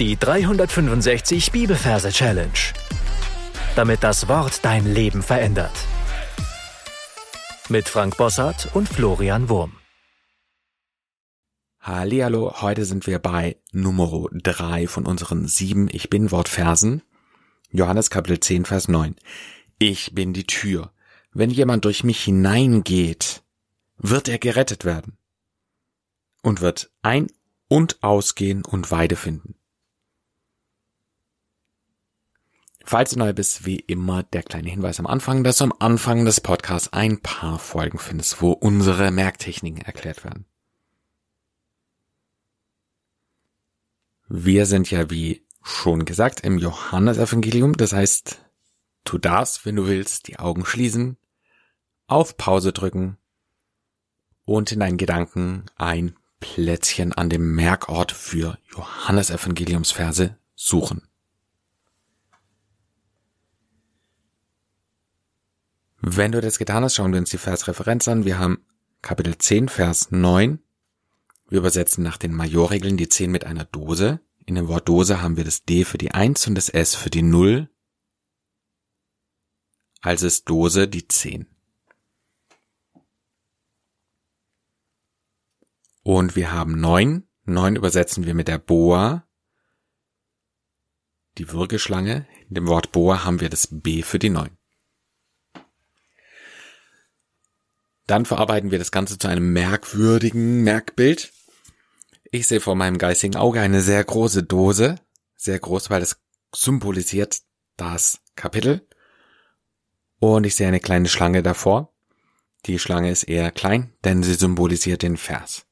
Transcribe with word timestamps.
Die 0.00 0.16
365 0.16 1.52
Bibelverse 1.52 2.10
Challenge. 2.10 2.50
Damit 3.76 4.02
das 4.02 4.26
Wort 4.26 4.64
dein 4.64 4.92
Leben 4.92 5.22
verändert. 5.22 5.70
Mit 7.68 7.88
Frank 7.88 8.16
Bossart 8.16 8.74
und 8.74 8.88
Florian 8.88 9.48
Wurm. 9.48 9.76
Hallihallo, 11.78 12.60
heute 12.60 12.86
sind 12.86 13.06
wir 13.06 13.20
bei 13.20 13.56
Nummer 13.70 14.26
3 14.32 14.88
von 14.88 15.06
unseren 15.06 15.46
sieben 15.46 15.86
Ich 15.92 16.10
bin 16.10 16.32
Wortversen. 16.32 17.02
Johannes 17.70 18.10
Kapitel 18.10 18.40
10, 18.40 18.64
Vers 18.64 18.88
9. 18.88 19.14
Ich 19.78 20.12
bin 20.12 20.32
die 20.32 20.48
Tür. 20.48 20.92
Wenn 21.32 21.50
jemand 21.50 21.84
durch 21.84 22.02
mich 22.02 22.20
hineingeht, 22.24 23.44
wird 23.98 24.28
er 24.28 24.38
gerettet 24.38 24.84
werden 24.84 25.18
und 26.42 26.62
wird 26.62 26.90
ein- 27.02 27.30
und 27.68 28.02
ausgehen 28.02 28.64
und 28.64 28.90
Weide 28.90 29.14
finden. 29.14 29.54
Falls 32.86 33.12
du 33.12 33.18
neu 33.18 33.32
bist, 33.32 33.64
wie 33.64 33.80
immer 33.80 34.22
der 34.22 34.42
kleine 34.42 34.68
Hinweis 34.68 35.00
am 35.00 35.06
Anfang, 35.06 35.42
dass 35.42 35.56
du 35.56 35.64
am 35.64 35.74
Anfang 35.78 36.26
des 36.26 36.42
Podcasts 36.42 36.92
ein 36.92 37.18
paar 37.20 37.58
Folgen 37.58 37.98
findest, 37.98 38.42
wo 38.42 38.52
unsere 38.52 39.10
Merktechniken 39.10 39.80
erklärt 39.80 40.22
werden. 40.22 40.44
Wir 44.28 44.66
sind 44.66 44.90
ja, 44.90 45.10
wie 45.10 45.46
schon 45.62 46.04
gesagt, 46.04 46.40
im 46.40 46.58
Johannesevangelium. 46.58 47.74
Das 47.74 47.94
heißt, 47.94 48.42
tu 49.04 49.16
darfst, 49.16 49.64
wenn 49.64 49.76
du 49.76 49.86
willst, 49.86 50.28
die 50.28 50.38
Augen 50.38 50.66
schließen, 50.66 51.16
auf 52.06 52.36
Pause 52.36 52.74
drücken 52.74 53.16
und 54.44 54.72
in 54.72 54.80
deinen 54.80 54.98
Gedanken 54.98 55.64
ein 55.76 56.16
Plätzchen 56.38 57.14
an 57.14 57.30
dem 57.30 57.54
Merkort 57.54 58.12
für 58.12 58.58
Johannesevangeliumsverse 58.76 60.36
suchen. 60.54 61.08
Wenn 66.06 66.32
du 66.32 66.42
das 66.42 66.58
getan 66.58 66.84
hast, 66.84 66.96
schauen 66.96 67.12
wir 67.12 67.18
uns 67.18 67.30
die 67.30 67.38
Versreferenz 67.38 68.08
an. 68.08 68.26
Wir 68.26 68.38
haben 68.38 68.62
Kapitel 69.00 69.38
10, 69.38 69.70
Vers 69.70 70.10
9. 70.10 70.58
Wir 71.48 71.58
übersetzen 71.58 72.04
nach 72.04 72.18
den 72.18 72.34
Majorregeln 72.34 72.98
die 72.98 73.08
10 73.08 73.30
mit 73.30 73.46
einer 73.46 73.64
Dose. 73.64 74.20
In 74.44 74.54
dem 74.54 74.68
Wort 74.68 74.86
Dose 74.86 75.22
haben 75.22 75.38
wir 75.38 75.44
das 75.44 75.64
D 75.64 75.82
für 75.86 75.96
die 75.96 76.10
1 76.10 76.46
und 76.46 76.56
das 76.56 76.68
S 76.68 76.94
für 76.94 77.08
die 77.08 77.22
0. 77.22 77.70
Also 80.02 80.26
ist 80.26 80.46
Dose 80.46 80.88
die 80.88 81.08
10. 81.08 81.46
Und 86.02 86.36
wir 86.36 86.52
haben 86.52 86.78
9. 86.78 87.26
9 87.46 87.76
übersetzen 87.76 88.26
wir 88.26 88.34
mit 88.34 88.48
der 88.48 88.58
Boa. 88.58 89.26
Die 91.38 91.50
Würgeschlange. 91.50 92.26
In 92.50 92.56
dem 92.56 92.66
Wort 92.66 92.92
Boa 92.92 93.24
haben 93.24 93.40
wir 93.40 93.48
das 93.48 93.68
B 93.70 94.02
für 94.02 94.18
die 94.18 94.28
9. 94.28 94.54
Dann 98.06 98.26
verarbeiten 98.26 98.70
wir 98.70 98.78
das 98.78 98.90
Ganze 98.90 99.18
zu 99.18 99.28
einem 99.28 99.52
merkwürdigen 99.52 100.62
Merkbild. 100.62 101.32
Ich 102.30 102.46
sehe 102.46 102.60
vor 102.60 102.74
meinem 102.74 102.98
geistigen 102.98 103.36
Auge 103.36 103.60
eine 103.60 103.80
sehr 103.80 104.02
große 104.04 104.42
Dose, 104.42 104.96
sehr 105.36 105.58
groß, 105.58 105.88
weil 105.90 106.02
es 106.02 106.20
symbolisiert 106.54 107.40
das 107.76 108.20
Kapitel. 108.36 108.86
Und 110.18 110.44
ich 110.44 110.54
sehe 110.54 110.68
eine 110.68 110.80
kleine 110.80 111.08
Schlange 111.08 111.42
davor. 111.42 111.94
Die 112.66 112.78
Schlange 112.78 113.10
ist 113.10 113.24
eher 113.24 113.50
klein, 113.50 113.92
denn 114.04 114.22
sie 114.22 114.34
symbolisiert 114.34 115.02
den 115.02 115.16
Vers. 115.16 115.66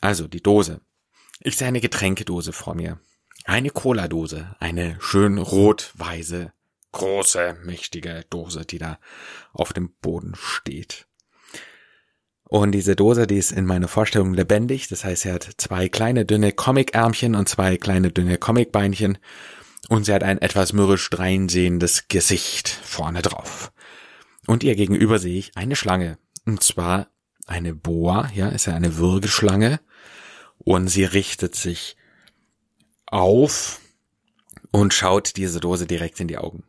Also 0.00 0.28
die 0.28 0.42
Dose. 0.42 0.80
Ich 1.40 1.56
sehe 1.56 1.68
eine 1.68 1.80
Getränkedose 1.80 2.52
vor 2.52 2.74
mir. 2.74 3.00
Eine 3.44 3.70
Cola-Dose, 3.70 4.56
eine 4.58 4.96
schön 5.00 5.38
rot-weiße 5.38 6.52
große, 6.92 7.56
mächtige 7.64 8.24
Dose, 8.30 8.64
die 8.64 8.78
da 8.78 8.98
auf 9.52 9.72
dem 9.72 9.92
Boden 10.00 10.34
steht. 10.34 11.06
Und 12.48 12.72
diese 12.72 12.94
Dose, 12.94 13.26
die 13.26 13.38
ist 13.38 13.50
in 13.50 13.66
meiner 13.66 13.88
Vorstellung 13.88 14.32
lebendig. 14.32 14.88
Das 14.88 15.04
heißt, 15.04 15.22
sie 15.22 15.32
hat 15.32 15.48
zwei 15.56 15.88
kleine, 15.88 16.24
dünne 16.24 16.52
Comic-Ärmchen 16.52 17.34
und 17.34 17.48
zwei 17.48 17.76
kleine, 17.76 18.12
dünne 18.12 18.38
Comic-Beinchen. 18.38 19.18
Und 19.88 20.06
sie 20.06 20.14
hat 20.14 20.22
ein 20.22 20.40
etwas 20.40 20.72
mürrisch 20.72 21.10
dreinsehendes 21.10 22.08
Gesicht 22.08 22.68
vorne 22.68 23.22
drauf. 23.22 23.72
Und 24.46 24.62
ihr 24.62 24.76
gegenüber 24.76 25.18
sehe 25.18 25.38
ich 25.38 25.56
eine 25.56 25.74
Schlange. 25.74 26.18
Und 26.44 26.62
zwar 26.62 27.08
eine 27.46 27.74
Boa, 27.74 28.30
ja, 28.34 28.48
ist 28.48 28.66
ja 28.66 28.74
eine 28.74 28.96
Würgeschlange. 28.96 29.80
Und 30.58 30.88
sie 30.88 31.04
richtet 31.04 31.56
sich 31.56 31.96
auf 33.06 33.80
und 34.76 34.92
schaut 34.92 35.36
diese 35.36 35.58
Dose 35.58 35.86
direkt 35.86 36.20
in 36.20 36.28
die 36.28 36.36
Augen. 36.36 36.62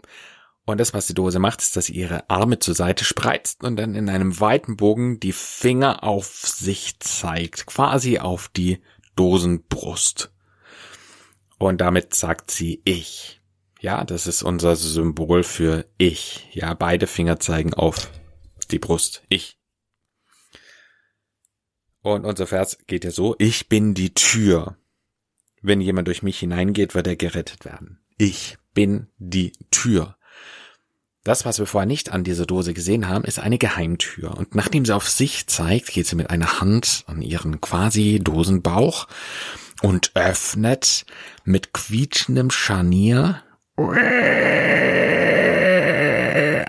Und 0.66 0.80
das, 0.80 0.94
was 0.94 1.08
die 1.08 1.14
Dose 1.14 1.40
macht, 1.40 1.62
ist, 1.62 1.76
dass 1.76 1.88
sie 1.88 1.94
ihre 1.94 2.30
Arme 2.30 2.58
zur 2.58 2.74
Seite 2.74 3.04
spreizt 3.04 3.66
und 3.66 3.76
dann 3.76 3.96
in 3.96 4.08
einem 4.08 4.40
weiten 4.40 4.78
Bogen 4.78 5.20
die 5.20 5.34
Finger 5.34 6.06
auf 6.06 6.28
sich 6.28 7.00
zeigt, 7.00 7.66
quasi 7.66 8.20
auf 8.20 8.48
die 8.48 8.82
Dosenbrust. 9.18 10.32
Und 11.58 11.82
damit 11.82 12.16
sagt 12.16 12.50
sie 12.50 12.82
ich. 12.86 13.42
Ja, 13.82 14.06
das 14.06 14.26
ist 14.26 14.42
unser 14.42 14.78
Symbol 14.78 15.44
für 15.44 15.86
ich. 15.98 16.48
Ja, 16.54 16.76
beide 16.76 17.08
Finger 17.08 17.42
zeigen 17.42 17.74
auf 17.74 18.10
die 18.72 18.80
Brust. 18.80 19.24
Ich. 19.28 19.58
Und 22.04 22.24
unser 22.24 22.48
Vers 22.48 22.78
geht 22.88 23.04
ja 23.04 23.12
so, 23.12 23.36
ich 23.38 23.68
bin 23.68 23.94
die 23.94 24.14
Tür. 24.14 24.78
Wenn 25.62 25.82
jemand 25.82 26.08
durch 26.08 26.24
mich 26.24 26.40
hineingeht, 26.40 26.96
wird 26.96 27.08
er 27.08 27.16
gerettet 27.16 27.66
werden. 27.66 28.00
Ich 28.18 28.58
bin 28.74 29.08
die 29.18 29.54
Tür. 29.72 30.18
Das, 31.24 31.46
was 31.46 31.60
wir 31.60 31.66
vorher 31.66 31.86
nicht 31.88 32.12
an 32.14 32.24
dieser 32.24 32.46
Dose 32.46 32.74
gesehen 32.74 33.10
haben, 33.10 33.26
ist 33.26 33.40
eine 33.40 33.58
Geheimtür. 33.58 34.38
Und 34.38 34.56
nachdem 34.56 34.86
sie 34.86 34.96
auf 34.96 35.10
sich 35.10 35.48
zeigt, 35.48 35.88
geht 35.88 36.08
sie 36.08 36.16
mit 36.16 36.30
einer 36.30 36.62
Hand 36.62 37.04
an 37.08 37.22
ihren 37.22 37.60
quasi 37.60 38.22
Dosenbauch 38.24 39.08
und 39.82 40.12
öffnet 40.16 41.06
mit 41.44 41.74
quietschendem 41.74 42.50
Scharnier 42.50 43.44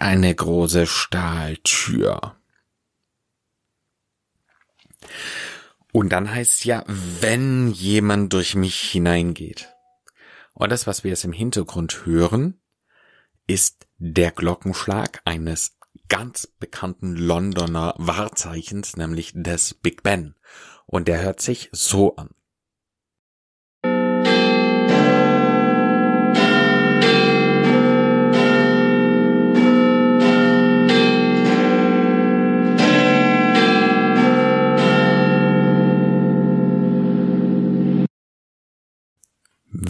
eine 0.00 0.34
große 0.34 0.86
Stahltür. 0.86 2.34
Und 5.92 6.10
dann 6.10 6.32
heißt 6.32 6.56
es 6.56 6.64
ja, 6.64 6.84
wenn 6.86 7.70
jemand 7.70 8.32
durch 8.32 8.54
mich 8.54 8.78
hineingeht. 8.78 9.74
Und 10.52 10.70
das, 10.70 10.86
was 10.86 11.04
wir 11.04 11.10
jetzt 11.10 11.24
im 11.24 11.32
Hintergrund 11.32 12.04
hören, 12.04 12.60
ist 13.46 13.86
der 13.96 14.30
Glockenschlag 14.30 15.22
eines 15.24 15.78
ganz 16.08 16.46
bekannten 16.46 17.16
Londoner 17.16 17.94
Wahrzeichens, 17.96 18.96
nämlich 18.96 19.32
des 19.34 19.74
Big 19.74 20.02
Ben. 20.02 20.34
Und 20.86 21.08
der 21.08 21.22
hört 21.22 21.40
sich 21.40 21.68
so 21.72 22.16
an. 22.16 22.30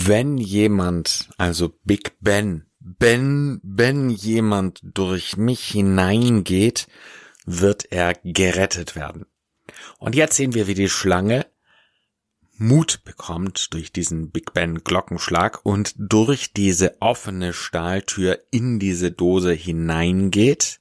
Wenn 0.08 0.38
jemand, 0.38 1.28
also 1.36 1.68
Big 1.84 2.16
Ben, 2.20 2.64
wenn, 2.80 3.60
wenn 3.62 4.08
jemand 4.08 4.80
durch 4.82 5.36
mich 5.36 5.60
hineingeht, 5.68 6.86
wird 7.44 7.92
er 7.92 8.14
gerettet 8.24 8.96
werden. 8.96 9.26
Und 9.98 10.14
jetzt 10.14 10.36
sehen 10.36 10.54
wir, 10.54 10.66
wie 10.66 10.72
die 10.72 10.88
Schlange 10.88 11.44
Mut 12.56 13.04
bekommt 13.04 13.74
durch 13.74 13.92
diesen 13.92 14.30
Big 14.30 14.54
Ben 14.54 14.82
Glockenschlag 14.82 15.60
und 15.62 15.92
durch 15.98 16.54
diese 16.54 17.02
offene 17.02 17.52
Stahltür 17.52 18.38
in 18.50 18.78
diese 18.78 19.12
Dose 19.12 19.52
hineingeht 19.52 20.80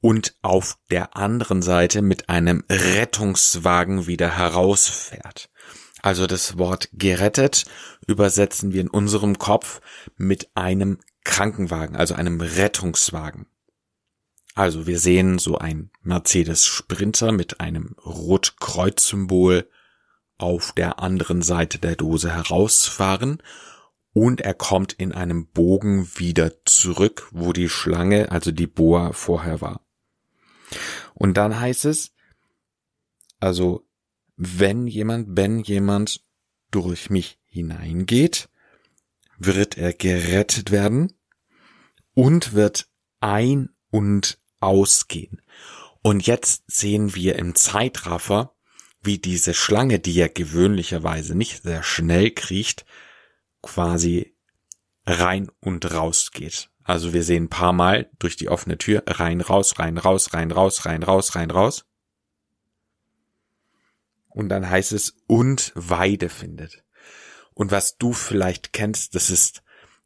und 0.00 0.34
auf 0.40 0.78
der 0.90 1.14
anderen 1.14 1.60
Seite 1.60 2.00
mit 2.00 2.30
einem 2.30 2.64
Rettungswagen 2.70 4.06
wieder 4.06 4.34
herausfährt. 4.34 5.51
Also 6.02 6.26
das 6.26 6.58
Wort 6.58 6.88
gerettet 6.92 7.64
übersetzen 8.06 8.72
wir 8.72 8.80
in 8.80 8.90
unserem 8.90 9.38
Kopf 9.38 9.80
mit 10.16 10.50
einem 10.56 10.98
Krankenwagen, 11.24 11.94
also 11.94 12.14
einem 12.14 12.40
Rettungswagen. 12.40 13.46
Also 14.54 14.86
wir 14.86 14.98
sehen 14.98 15.38
so 15.38 15.56
ein 15.56 15.90
Mercedes 16.02 16.66
Sprinter 16.66 17.30
mit 17.32 17.60
einem 17.60 17.94
Rotkreuz-Symbol 18.04 19.68
auf 20.36 20.72
der 20.72 20.98
anderen 20.98 21.40
Seite 21.40 21.78
der 21.78 21.94
Dose 21.94 22.34
herausfahren 22.34 23.40
und 24.12 24.40
er 24.40 24.54
kommt 24.54 24.92
in 24.92 25.12
einem 25.12 25.46
Bogen 25.46 26.08
wieder 26.16 26.64
zurück, 26.64 27.28
wo 27.30 27.52
die 27.52 27.68
Schlange, 27.68 28.30
also 28.30 28.50
die 28.50 28.66
Boa 28.66 29.12
vorher 29.12 29.60
war. 29.60 29.86
Und 31.14 31.36
dann 31.36 31.58
heißt 31.58 31.84
es, 31.84 32.12
also 33.40 33.86
wenn 34.36 34.86
jemand, 34.86 35.36
wenn 35.36 35.60
jemand 35.60 36.22
durch 36.70 37.10
mich 37.10 37.38
hineingeht, 37.44 38.48
wird 39.38 39.76
er 39.76 39.92
gerettet 39.92 40.70
werden 40.70 41.12
und 42.14 42.52
wird 42.52 42.88
ein- 43.20 43.70
und 43.90 44.38
ausgehen. 44.60 45.42
Und 46.02 46.26
jetzt 46.26 46.64
sehen 46.66 47.14
wir 47.14 47.36
im 47.36 47.54
Zeitraffer, 47.54 48.54
wie 49.02 49.18
diese 49.18 49.54
Schlange, 49.54 49.98
die 49.98 50.14
ja 50.14 50.28
gewöhnlicherweise 50.28 51.36
nicht 51.36 51.62
sehr 51.62 51.82
schnell 51.82 52.30
kriecht, 52.30 52.84
quasi 53.62 54.36
rein 55.06 55.50
und 55.60 55.92
raus 55.92 56.30
geht. 56.32 56.70
Also 56.84 57.12
wir 57.12 57.22
sehen 57.22 57.44
ein 57.44 57.50
paar 57.50 57.72
Mal 57.72 58.10
durch 58.18 58.36
die 58.36 58.48
offene 58.48 58.78
Tür 58.78 59.02
rein, 59.06 59.40
raus, 59.40 59.78
rein, 59.78 59.98
raus, 59.98 60.32
rein, 60.32 60.50
raus, 60.50 60.84
rein, 60.84 61.02
raus, 61.02 61.34
rein, 61.36 61.50
raus. 61.50 61.84
Und 64.34 64.48
dann 64.48 64.68
heißt 64.68 64.92
es 64.92 65.16
und 65.26 65.72
Weide 65.74 66.28
findet. 66.28 66.84
Und 67.54 67.70
was 67.70 67.96
du 67.98 68.12
vielleicht 68.12 68.72
kennst, 68.72 69.14
das 69.14 69.30
ist 69.30 69.62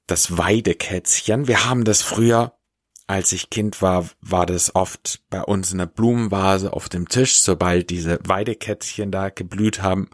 das 0.07 0.37
Weidekätzchen. 0.37 1.49
Wir 1.49 1.67
haben 1.67 1.85
das 1.85 2.03
früher, 2.03 2.59
als 3.07 3.33
ich 3.33 3.51
Kind 3.51 3.83
war, 3.83 4.09
war 4.21 4.47
das 4.47 4.75
oft 4.75 5.23
bei 5.31 5.43
uns 5.43 5.73
in 5.73 5.79
der 5.79 5.87
Blumenvase 5.87 6.73
auf 6.73 6.89
dem 6.89 7.09
Tisch, 7.09 7.39
sobald 7.39 7.91
diese 7.91 8.19
Weidekätzchen 8.25 9.11
da 9.11 9.29
geblüht 9.31 9.83
haben. 9.83 10.11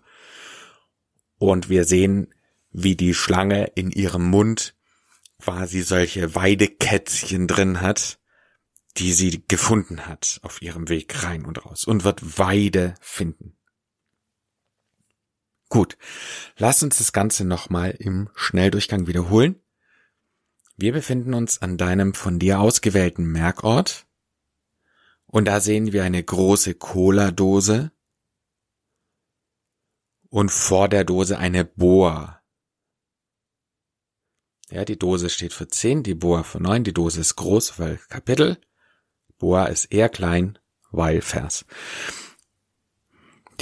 Und 1.38 1.68
wir 1.68 1.84
sehen, 1.84 2.34
wie 2.70 2.96
die 2.96 3.14
Schlange 3.14 3.64
in 3.74 3.90
ihrem 3.90 4.28
Mund 4.28 4.74
quasi 5.42 5.82
solche 5.82 6.34
Weidekätzchen 6.34 7.48
drin 7.48 7.80
hat, 7.80 8.18
die 8.98 9.12
sie 9.12 9.42
gefunden 9.48 10.06
hat 10.06 10.38
auf 10.42 10.62
ihrem 10.62 10.88
Weg 10.88 11.24
rein 11.24 11.44
und 11.44 11.64
raus 11.64 11.84
und 11.84 12.04
wird 12.04 12.38
Weide 12.38 12.94
finden. 13.00 13.56
Gut, 15.72 15.96
lass 16.58 16.82
uns 16.82 16.98
das 16.98 17.14
Ganze 17.14 17.46
nochmal 17.46 17.92
im 17.92 18.28
Schnelldurchgang 18.34 19.06
wiederholen. 19.06 19.58
Wir 20.76 20.92
befinden 20.92 21.32
uns 21.32 21.62
an 21.62 21.78
deinem 21.78 22.12
von 22.12 22.38
dir 22.38 22.60
ausgewählten 22.60 23.24
Merkort 23.24 24.06
und 25.24 25.46
da 25.46 25.60
sehen 25.60 25.94
wir 25.94 26.04
eine 26.04 26.22
große 26.22 26.74
Cola-Dose 26.74 27.90
und 30.28 30.50
vor 30.50 30.90
der 30.90 31.04
Dose 31.04 31.38
eine 31.38 31.64
Boa. 31.64 32.42
Ja, 34.68 34.84
die 34.84 34.98
Dose 34.98 35.30
steht 35.30 35.54
für 35.54 35.68
10, 35.68 36.02
die 36.02 36.14
Boa 36.14 36.42
für 36.42 36.60
9, 36.60 36.84
die 36.84 36.92
Dose 36.92 37.22
ist 37.22 37.36
groß, 37.36 37.78
weil 37.78 37.96
Kapitel. 38.10 38.58
Boa 39.38 39.64
ist 39.64 39.86
eher 39.86 40.10
klein, 40.10 40.58
weil 40.90 41.22
Vers. 41.22 41.64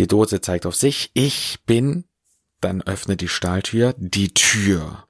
Die 0.00 0.06
Dose 0.06 0.40
zeigt 0.40 0.64
auf 0.64 0.74
sich, 0.74 1.10
ich 1.12 1.58
bin, 1.66 2.08
dann 2.62 2.80
öffnet 2.80 3.20
die 3.20 3.28
Stahltür, 3.28 3.94
die 3.98 4.32
Tür. 4.32 5.06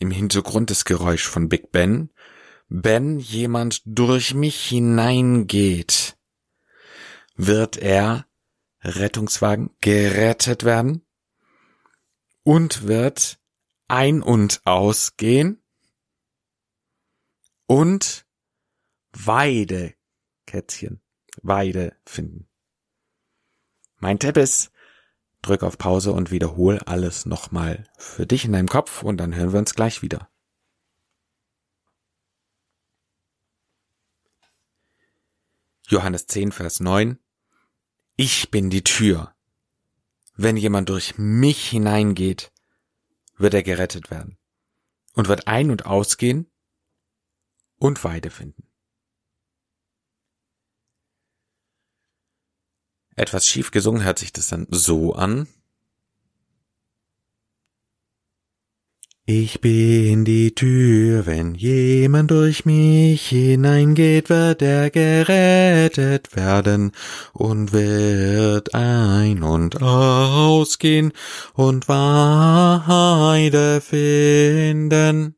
Im 0.00 0.10
Hintergrund 0.10 0.70
das 0.70 0.84
Geräusch 0.84 1.28
von 1.28 1.48
Big 1.48 1.70
Ben. 1.70 2.10
Wenn 2.66 3.20
jemand 3.20 3.80
durch 3.84 4.34
mich 4.34 4.60
hineingeht, 4.66 6.18
wird 7.36 7.76
er 7.76 8.26
Rettungswagen 8.82 9.70
gerettet 9.80 10.64
werden 10.64 11.06
und 12.42 12.88
wird 12.88 13.38
ein- 13.86 14.22
und 14.22 14.62
ausgehen 14.64 15.62
und 17.66 18.26
Weidekätzchen, 19.12 21.00
Weide 21.40 21.96
finden. 22.04 22.48
Mein 24.02 24.18
Tipp 24.18 24.36
ist, 24.36 24.72
drück 25.42 25.62
auf 25.62 25.78
Pause 25.78 26.10
und 26.10 26.32
wiederhol 26.32 26.80
alles 26.80 27.24
nochmal 27.24 27.88
für 27.96 28.26
dich 28.26 28.44
in 28.44 28.50
deinem 28.50 28.66
Kopf 28.66 29.04
und 29.04 29.16
dann 29.18 29.32
hören 29.32 29.52
wir 29.52 29.60
uns 29.60 29.76
gleich 29.76 30.02
wieder. 30.02 30.28
Johannes 35.86 36.26
10, 36.26 36.50
Vers 36.50 36.80
9. 36.80 37.20
Ich 38.16 38.50
bin 38.50 38.70
die 38.70 38.82
Tür. 38.82 39.36
Wenn 40.34 40.56
jemand 40.56 40.88
durch 40.88 41.16
mich 41.16 41.68
hineingeht, 41.68 42.52
wird 43.36 43.54
er 43.54 43.62
gerettet 43.62 44.10
werden 44.10 44.36
und 45.12 45.28
wird 45.28 45.46
ein- 45.46 45.70
und 45.70 45.86
ausgehen 45.86 46.50
und 47.76 48.02
Weide 48.02 48.30
finden. 48.30 48.71
Etwas 53.22 53.46
schief 53.46 53.70
gesungen 53.70 54.02
hört 54.02 54.18
sich 54.18 54.32
das 54.32 54.48
dann 54.48 54.66
so 54.68 55.12
an. 55.12 55.46
Ich 59.26 59.60
bin 59.60 60.24
die 60.24 60.56
Tür, 60.56 61.24
wenn 61.24 61.54
jemand 61.54 62.32
durch 62.32 62.64
mich 62.64 63.28
hineingeht, 63.28 64.28
wird 64.28 64.60
er 64.60 64.90
gerettet 64.90 66.34
werden 66.34 66.90
und 67.32 67.72
wird 67.72 68.74
ein- 68.74 69.44
und 69.44 69.80
ausgehen 69.80 71.12
und 71.54 71.88
Weide 71.88 72.60
finden. 73.80 75.36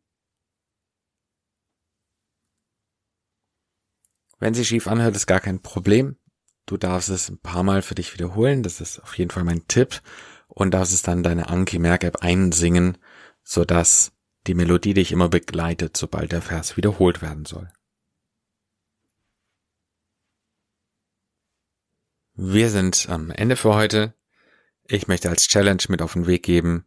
Wenn 4.39 4.55
sie 4.55 4.65
schief 4.65 4.87
anhört, 4.89 5.17
ist 5.17 5.27
gar 5.27 5.41
kein 5.41 5.61
Problem. 5.61 6.17
Du 6.67 6.77
darfst 6.77 7.11
es 7.11 7.29
ein 7.29 7.39
paar 7.39 7.63
Mal 7.63 7.83
für 7.83 7.95
dich 7.95 8.15
wiederholen. 8.15 8.63
Das 8.63 8.81
ist 8.81 9.01
auf 9.01 9.17
jeden 9.19 9.31
Fall 9.31 9.45
mein 9.45 9.67
Tipp. 9.69 10.01
Und 10.49 10.73
darfst 10.73 10.95
es 10.95 11.03
dann 11.03 11.23
deine 11.23 11.49
Anki 11.49 11.79
Merk 11.79 12.05
App 12.05 12.23
einsingen, 12.23 12.99
sodass 13.43 14.13
die 14.47 14.55
Melodie 14.55 14.95
dich 14.95 15.11
immer 15.13 15.29
begleitet, 15.29 15.97
sobald 15.97 16.33
der 16.33 16.43
Vers 16.43 16.77
wiederholt 16.77 17.23
werden 17.23 17.45
soll. 17.45 17.71
Wir 22.35 22.69
sind 22.71 23.07
am 23.09 23.31
Ende 23.31 23.57
für 23.57 23.75
heute. 23.75 24.15
Ich 24.87 25.09
möchte 25.09 25.31
als 25.31 25.49
Challenge 25.49 25.83
mit 25.89 26.03
auf 26.03 26.15
den 26.15 26.27
Weg 26.27 26.43
geben, 26.43 26.85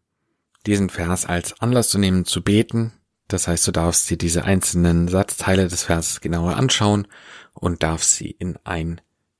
diesen 0.65 0.89
Vers 0.89 1.25
als 1.25 1.59
Anlass 1.62 1.89
zu 1.89 1.97
nehmen, 1.97 2.25
zu 2.25 2.44
beten. 2.44 2.94
Das 3.27 3.47
heißt, 3.47 3.68
du 3.68 3.71
darfst 3.71 4.09
dir 4.09 4.18
diese 4.18 4.44
einzelnen 4.44 5.07
Satzteile 5.07 5.68
des 5.68 5.83
Verses 5.83 6.21
genauer 6.21 6.56
anschauen 6.57 7.07
und 7.53 7.81
darfst 7.81 8.15
sie 8.15 8.29
in 8.29 8.57
ein 8.65 9.01